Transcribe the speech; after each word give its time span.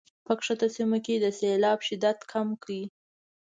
په 0.25 0.33
ښکته 0.45 0.67
سیمو 0.75 0.97
کې 1.05 1.15
د 1.19 1.25
سیلاب 1.39 1.79
شدت 1.87 2.19
کم 2.31 2.47
کړي. 2.63 2.81